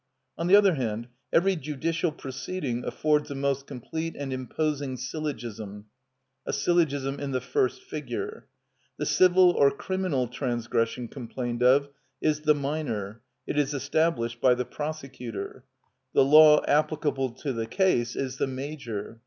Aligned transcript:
On 0.35 0.47
the 0.47 0.55
other 0.55 0.73
hand, 0.73 1.09
every 1.31 1.55
judicial 1.55 2.11
proceeding 2.11 2.83
affords 2.83 3.29
a 3.29 3.35
most 3.35 3.67
complete 3.67 4.15
and 4.17 4.33
imposing 4.33 4.97
syllogism, 4.97 5.85
a 6.43 6.51
syllogism 6.51 7.19
in 7.19 7.33
the 7.33 7.39
first 7.39 7.83
figure. 7.83 8.47
The 8.97 9.05
civil 9.05 9.51
or 9.51 9.69
criminal 9.69 10.27
transgression 10.27 11.07
complained 11.07 11.61
of 11.61 11.89
is 12.19 12.39
the 12.41 12.55
minor; 12.55 13.21
it 13.45 13.59
is 13.59 13.75
established 13.75 14.41
by 14.41 14.55
the 14.55 14.65
prosecutor. 14.65 15.65
The 16.15 16.25
law 16.25 16.63
applicable 16.65 17.33
to 17.33 17.53
the 17.53 17.67
case 17.67 18.15
is 18.15 18.37
the 18.37 18.47
major. 18.47 19.19